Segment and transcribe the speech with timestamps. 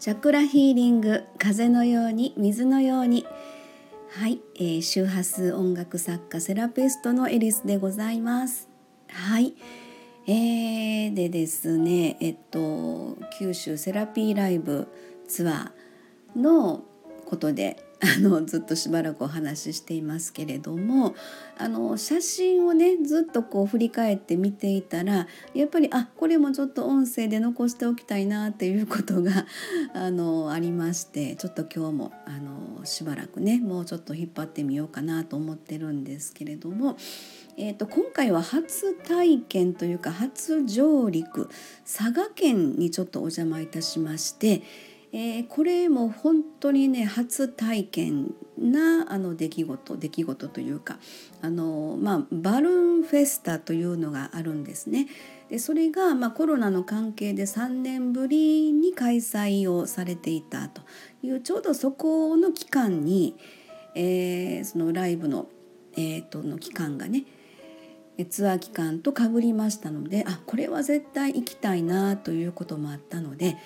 [0.00, 3.26] チャクラヒーリング風のように水のように。
[4.08, 8.70] はい、えー、周波数音楽作家セラピストのエリスでございます。
[9.08, 9.54] はい
[10.26, 14.88] えー、でですねえっと九州セラピーライブ
[15.28, 16.82] ツアーの
[17.26, 21.14] ことであのずっとしばらくお話ししていますけれども
[21.58, 29.46] あの写真をねずっとこう振り返って見ていたらやっぱりあこれもちょっと音声で残しておきたいなっていうことが
[29.92, 36.96] あのありましてちょっと今日もあのしばらくねもうちょっと引っ張ってみようかなと思ってるんですけれども。
[37.62, 41.50] えーと、今回は初体験というか初上陸
[41.84, 44.62] 佐賀県にちょっとお邪魔いたしまして、
[45.12, 50.98] えー、これも本当にね初体験なあの出来事出来事というか
[51.42, 55.08] あの、まあ、バルーンフェスタというのがあるんですね。
[55.48, 60.82] でそれが、まあ、コロナの関係で3年ぶりに開催をされていたと
[61.24, 63.36] いうちょうどそこの期間に、
[63.96, 65.48] えー、そのライブの,、
[65.96, 67.24] えー、との期間がね
[68.28, 73.56] ツアー期間とかぶりましたのであこれは絶対行きたいなということもあったので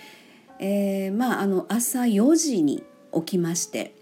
[0.58, 3.94] えー、まああの朝4時に起きまして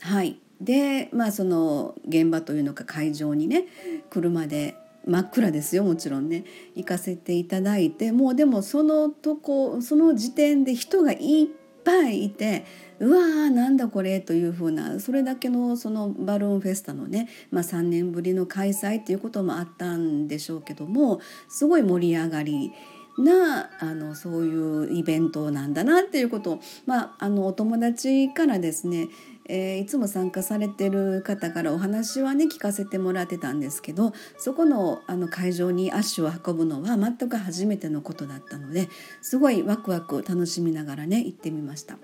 [0.00, 0.38] はい。
[0.60, 3.66] でまあその現場というのか会場にね
[4.10, 6.44] 車で真っ暗ですよもちろんね
[6.74, 11.46] 行かせていただいてもうでもそのとこその時点で人がいっ
[11.84, 12.64] ぱいいて
[12.98, 22.72] うわーなんだこれというふうなそれだけのそのバルーンフェスタのね、まあ、3年ぶりの開催っていうこともあったんでしょうけどもすごい盛り上がり
[23.18, 29.08] なあのそういうイベントなんだなっていうことを、まあ、あのお友達からですね
[29.46, 38.88] えー、いつも参加されてる方からお話はね聞かせてもらってたんですけどそこのあの会場に足を運ぶのは全く初めてのことだったので
[39.20, 41.98] すごいワクワク楽しみながらね行ってみました。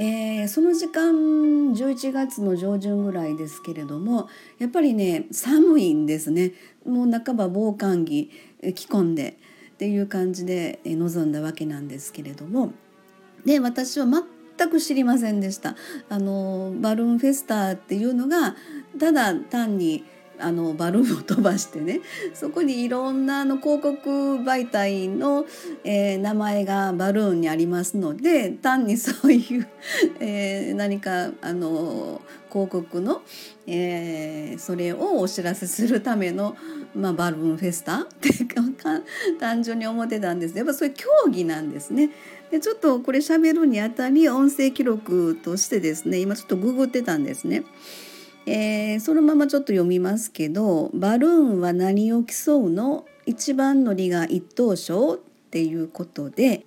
[0.00, 1.12] えー、その時間
[1.72, 4.28] 11月の上旬ぐらいですけれども
[4.60, 6.52] やっぱりね寒いんですね
[6.86, 8.30] もう半ば防寒着
[8.62, 9.40] 着込んで
[9.78, 12.72] っていう感じで臨んだわけなんですけれども。
[13.44, 15.76] で私は全く知りませんでした。
[16.08, 18.56] あのバルーンフェスタっていうのが
[18.98, 20.04] ただ単に
[20.40, 22.00] あのバルーンを 飛ばしてね
[22.34, 25.46] そこにいろんなあの広告媒体の、
[25.84, 29.66] えー、名前がバルーンにありますので単にそういう、
[30.20, 33.22] えー、何かあの広告の、
[33.66, 36.56] えー、それをお知らせするための、
[36.94, 38.30] まあ、バルーンフェスタって
[39.38, 42.10] 単純に思ってたんですやっぱそういう競技なんですね。
[42.50, 47.64] でちょっとこれ喋るにあたり音声記録としてですね今ちょっとググってたんですね。
[48.50, 53.04] えー、そのままちょっと読みますけど「バルーンは何を競うの？
[53.26, 55.18] 一番乗りが一等賞」っ
[55.50, 56.64] ていうことで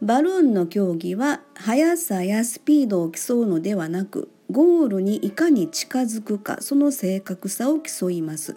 [0.00, 8.54] バルーンの競技は速さやスピードを競うのではなくゴールにいかに近づくかその正確さを競います。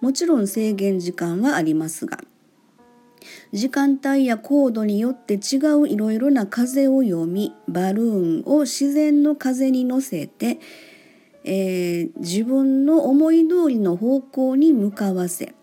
[0.00, 2.20] もちろん制限時間はありますが
[3.52, 10.58] 時間帯や高度によって違ういろいろな風を読みバルーンを自然の風に乗せて
[11.50, 15.54] えー、自分の思い通りの方向に向かわせ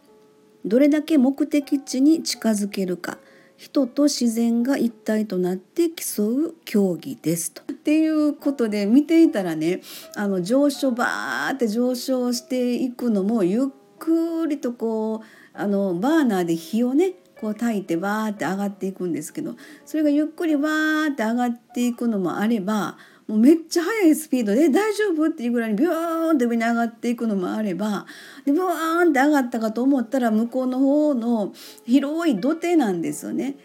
[0.66, 3.20] どれだけ目的地に近づけるか
[3.56, 7.62] 人と自然が一体となって競う競技ですと。
[7.62, 9.82] っていうことで見ていたらね
[10.16, 22.98] あの上昇バーって上昇していくのもゆっくりとこうあのバーナーで火をねこう炊いてバーって上がっていくんですけどそれがゆっくりバーって上がっていくのもあれば
[23.28, 25.28] もうめっちゃ速いスピードで大丈夫？
[25.28, 28.06] っていうぐらいにビューンって上に上がっていくのもあれば
[28.46, 31.54] でブワーンって上がったかと思ったら向こうの方の
[31.86, 33.58] 広い土手なんですよね。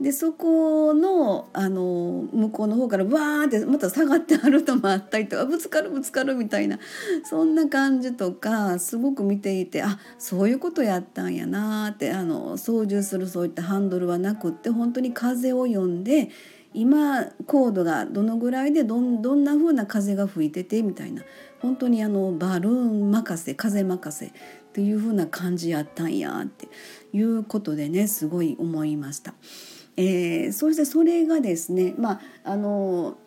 [0.00, 6.78] でそこのあの向こうの方からバーってまた下がってあるのもあったりとかぶつかるぶつかるみたいな
[7.24, 16.30] そんな感じとかすごく見ていてあそういうことやったんやなってあの操縦するそういったハンドルはなくって本当に風を読んで
[16.74, 21.22] 今高度がどのぐらいでどんどんな風な風が吹いててみたいな
[21.60, 24.32] 本当にあのバルーン任せ風任せっ
[24.72, 26.68] ていう風な感じやったんやって
[27.12, 29.34] いうことでねすごい思いました。
[29.96, 33.18] えー、そしてそれがですねまああの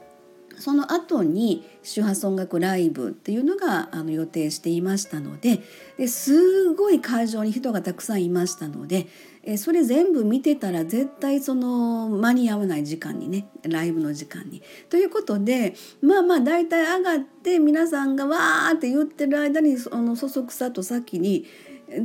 [0.57, 5.61] その後に周波数音楽ライブっていうのがあの予定していましたので
[5.97, 9.07] ですごい会場に人がたくさんいましたので
[9.43, 14.61] えそれ全部見てたら絶対その間に合わない時間にねライブの時間に。
[14.89, 21.45] ということでまあまあ大体上がって皆さんがわーって言ってる間にそのそそくさと先に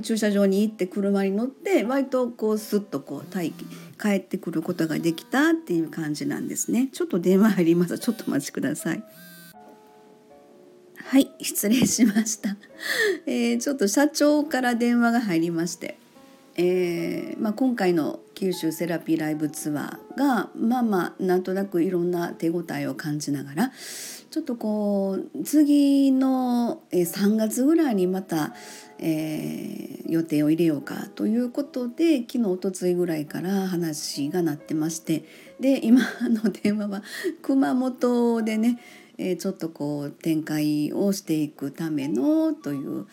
[0.02, 3.66] 駐車場に行って車に乗って割とこうスッとこう待機
[4.00, 6.88] 帰ってくることができたっていう感じなんですね。
[6.92, 7.98] ちょっと電話入ります。
[7.98, 9.04] ちょっとお待ちください。
[11.04, 12.56] はい失礼しました、
[13.26, 15.98] えー、ちょっと社長から電話が入りまして。
[16.58, 23.72] えーまあ、今回の九州セラピーライブツアーがまあまあなんとなくいろんな手応えを感じながら
[24.30, 28.54] ちょっとこう次の3月ぐらいにまた、
[28.98, 35.24] えー、予定を入れようかということで昨日おとついぐらいから話がなってまして
[35.60, 37.02] で今の電話は
[37.42, 38.78] 熊本でね、
[39.18, 43.06] えー、ちょっとこう展開をしていくためのという、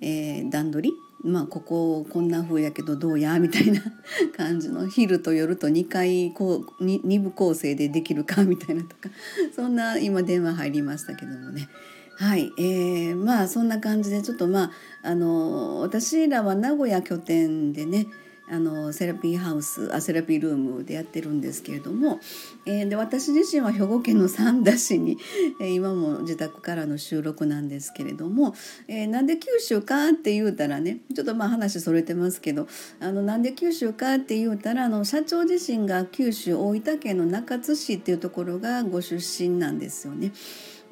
[0.00, 3.80] えー、段取りまあこここんな風やけどどうやみたいな
[4.36, 9.08] 感じの昼と夜と2回こう 2, 2部構成でできるかみたいなとか
[9.56, 11.68] そんな今電話入りましたけどもね。
[12.16, 14.70] はい、えー、まあそんな感じでちょっとまあ
[15.02, 18.06] あの私らは名古屋拠点でね
[18.54, 22.20] あのセラピーハウスあセラピールームでやってるんですけれども、
[22.66, 25.18] えー、で私自身は兵庫県の三田市に、
[25.60, 28.54] えー、今も自宅からの収録なんですけれども、
[28.86, 32.68] えー、なんで九州かって言うたらねちょっとまあ話それてますけど
[33.00, 40.32] あのなんで九州かって言うたらあの社長自身が九州大分県の中津市っていうところがご出身なんですよね。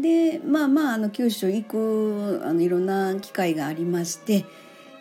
[0.00, 4.44] でまあまああの九州行くあのいろんな機会がありまして。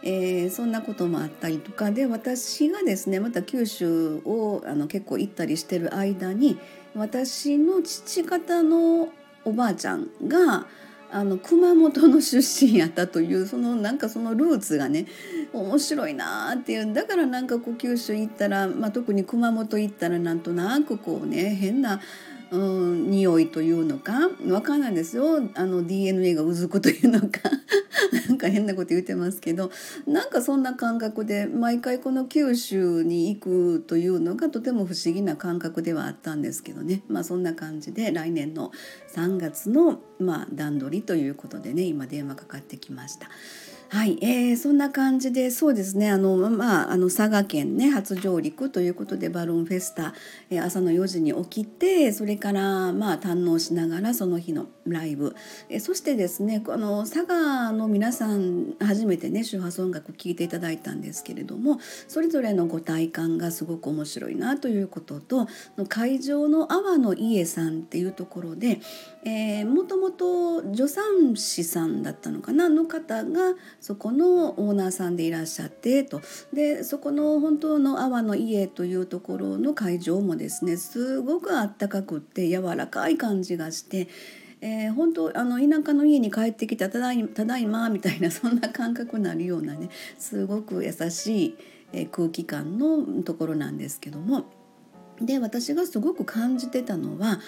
[0.04, 6.60] えー、そんなこともあったりとかで私がですねまた九州をあの結構行ったりしてる間に
[6.96, 9.10] 私の父方の
[9.46, 10.66] おばあちゃんが
[11.14, 15.08] あの熊本の出身やったというそのなんかそのルーツがね
[15.52, 22.00] 面白いなっていうだからなんかこう九州行ったら、まあ、特に熊本行ったらなんとなくこうね変な
[22.52, 24.30] うん、匂いというのか？
[24.48, 25.42] わかんないですよ。
[25.56, 27.50] あの DNA がうずくというのか？
[28.28, 29.72] なんか変なこと言ってますけど。
[30.06, 37.04] なんかそんな感覚で毎回この九州に行くというのがとても不思議な感覚ではあったんですけどね。
[37.08, 38.72] まあそんな感じで来年の
[39.16, 43.30] 3月の、まあ、段取りということでね今電話かかってきました。
[43.94, 46.10] はい、えー、そんな感じでそうですね。
[46.10, 50.14] あの、まあ、あの佐賀県ね初上陸ということでバルーンフェスタ、
[50.50, 55.36] えー、朝の4時に起きてそれからまあ堪能しながらその日のライブ、
[55.68, 61.78] えー、そしてですねあの佐賀の皆さん初めてね周波数音楽聴いていただいたんですけれども
[62.08, 65.50] それぞれのご体感がすごく面白いなということと
[65.90, 68.80] 会場の阿波の家さんっていうところで、
[69.26, 76.22] えー、もともと助産師さんだったのかなの方がそこのオーナーさんでいらっしゃってと
[76.54, 84.08] でそこの本当の阿波の家というところの会場もですねすごくあったかくって柔らかい感じがして。
[84.64, 89.90] えー、本当あの田舎の家に帰ってきたただいただいまみたいな そんな感覚になるようなね
[90.20, 91.56] すごく優しい、
[91.94, 94.46] え、空気感のところなんですけども
[95.20, 97.40] で私がすごく感じてたのは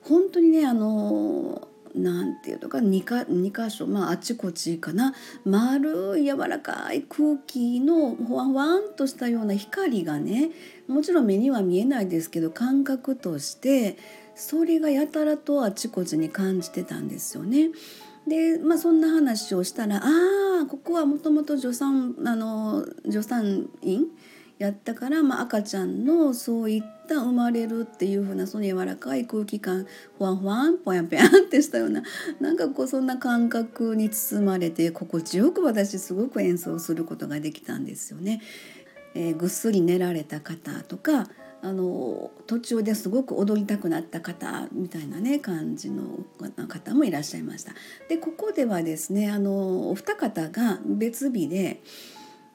[0.00, 10.50] 本当にねあのなんていうのか 2, か2箇所まああちこちかな丸い柔らかい空気のほわわんとしたような光がね
[10.88, 13.96] もちろん目には見えないですけど感覚として
[14.34, 17.70] それがやたらとあちこちに感じてたんですよね。
[18.26, 24.06] でまあそんな話をしたら「ああここはもともと助産あの助産院
[24.62, 32.04] やったから、まあ、赤ちゃんのそういった生まれるっていう風なその柔らかい空気感ふわふわんぽやんぽやんってしたような
[32.38, 38.40] なんかこうそんな感覚に包まれて心地よく私すごく演奏することができたんですよね。
[39.14, 41.28] えー、ぐっすり寝られた方とか
[41.60, 46.20] あの途中ですごく踊りたくなった方みたいなね感じの
[46.68, 47.74] 方もいらっしゃいました。
[48.08, 51.82] でここではですねあのお二方が別日で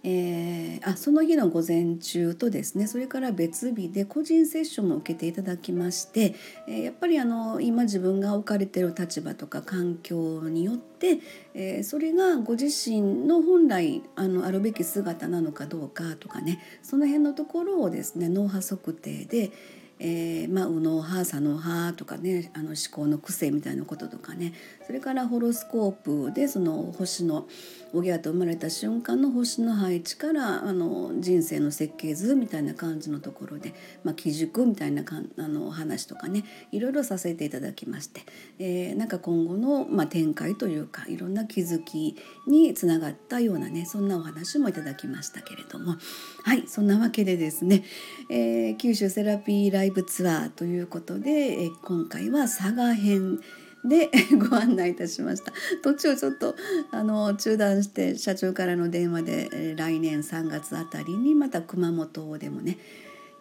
[0.04, 6.36] えー、あその日の午前中とですねそれから別日で個人セッションも受けていただきまして、
[6.68, 11.20] えー、やっぱりあの今自分が置かれてる立場とか環境によって、
[11.54, 19.52] えー、それがご自身の本来あのあるべき姿なのかどうかとかねその辺のところをですね脳波測定で、
[20.00, 24.54] えー、まあ、右脳派左脳派とかねあの思考の癖みたいなこととかね
[24.88, 27.46] それからホロスコープでその星の
[27.94, 33.74] おぎゃと生まれた瞬間の星の配置からあの人生の設計図みたいな感じのところで、
[34.06, 38.22] まあ、基軸みたいなかんあの話とかねいろいろさせていただきまして、
[38.60, 42.16] えー、なんか今後の、まあ、展開というかいろんな気づき
[42.48, 45.98] につながったようなねそんなお話もいただきましたけれども。
[46.44, 47.84] はいそんなわけでですね、
[48.30, 53.42] えー、九州セラピーライブツアーということで、えー、今回は佐賀編
[53.88, 54.10] で
[54.50, 56.56] ご案内いたしました途中ちょっと
[56.92, 62.78] あの中断して社長からの電話で来年3月あたりにまた熊本でもね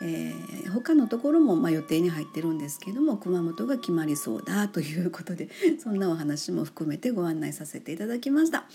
[0.00, 5.48] えー、他のところもまあ予定に入ってるんですけども熊本が決まりそうだということで
[5.82, 8.66] そんなお話も含めてご案内させていただきました。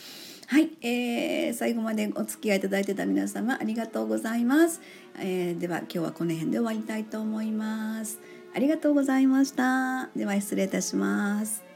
[0.47, 4.81] はい、えー、最後までお付き合いいただいてた皆様ありがとうございます。
[5.19, 8.19] えー、では今日はこの辺で終わりたいと思います。
[8.53, 10.09] ありがとうございました。
[10.15, 11.70] では失礼いたします。